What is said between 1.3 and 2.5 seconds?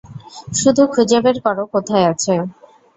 কর কোথায় আছে।